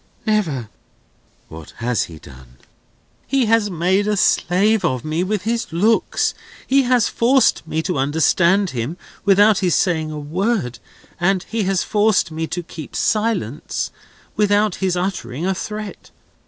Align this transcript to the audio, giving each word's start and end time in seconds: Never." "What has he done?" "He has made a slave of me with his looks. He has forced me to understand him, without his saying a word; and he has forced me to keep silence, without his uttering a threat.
Never." 0.25 0.67
"What 1.47 1.73
has 1.77 2.05
he 2.05 2.17
done?" 2.17 2.57
"He 3.27 3.45
has 3.45 3.69
made 3.69 4.07
a 4.07 4.17
slave 4.17 4.83
of 4.83 5.05
me 5.05 5.23
with 5.23 5.43
his 5.43 5.67
looks. 5.71 6.33
He 6.65 6.81
has 6.89 7.07
forced 7.07 7.67
me 7.67 7.83
to 7.83 7.99
understand 7.99 8.71
him, 8.71 8.97
without 9.25 9.59
his 9.59 9.75
saying 9.75 10.09
a 10.09 10.17
word; 10.17 10.79
and 11.19 11.43
he 11.43 11.65
has 11.65 11.83
forced 11.83 12.31
me 12.31 12.47
to 12.47 12.63
keep 12.63 12.95
silence, 12.95 13.91
without 14.35 14.77
his 14.77 14.97
uttering 14.97 15.45
a 15.45 15.53
threat. 15.53 16.09